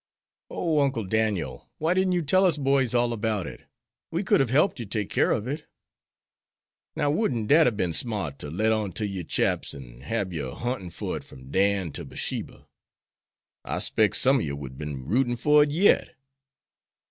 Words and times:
"Oh, 0.49 0.79
Uncle 0.79 1.03
Daniel, 1.03 1.69
why 1.77 1.93
didn't 1.93 2.13
you 2.13 2.23
tell 2.23 2.43
us 2.43 2.57
boys 2.57 2.95
all 2.95 3.13
about 3.13 3.45
it? 3.45 3.65
We 4.09 4.23
could 4.23 4.39
have 4.39 4.49
helped 4.49 4.79
you 4.79 4.85
take 4.87 5.11
care 5.11 5.29
of 5.29 5.47
it." 5.47 5.67
"Now, 6.95 7.11
wouldn't 7.11 7.49
dat 7.49 7.67
hab 7.67 7.77
bin 7.77 7.93
smart 7.93 8.39
ter 8.39 8.49
let 8.49 8.71
on 8.71 8.93
ter 8.93 9.03
you 9.03 9.23
chaps, 9.23 9.75
an' 9.75 10.01
hab 10.01 10.33
you 10.33 10.55
huntin' 10.55 10.89
fer 10.89 11.17
it 11.17 11.23
from 11.23 11.51
Dan 11.51 11.91
ter 11.91 12.03
Barsheba? 12.03 12.65
I 13.63 13.77
specs 13.77 14.17
some 14.19 14.37
ob 14.37 14.41
you 14.41 14.55
would 14.55 14.75
bin 14.75 14.91
a 15.01 15.03
rootin' 15.03 15.35
fer 15.35 15.61
it 15.61 15.69
yit!" 15.69 16.15